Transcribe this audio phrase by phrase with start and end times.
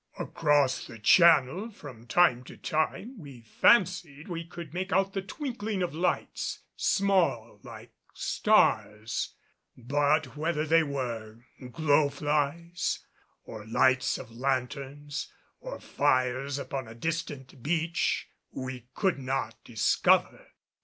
[0.17, 5.83] Across the channel from time to time we fancied we could make out the twinkling
[5.83, 9.35] of lights, small like stars;
[9.77, 11.41] but whether they were
[11.71, 13.05] glow flies
[13.43, 20.47] or lights of lanthorns or fires upon a distant beach we could not discover.